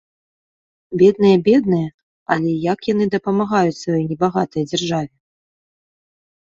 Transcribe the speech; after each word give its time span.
Бедныя-бедныя, 1.01 1.89
але 2.37 2.51
як 2.73 2.79
яны 2.93 3.05
дапамагаюць 3.19 3.79
сваёй 3.83 4.03
небагатай 4.11 4.63
дзяржаве! 4.75 5.13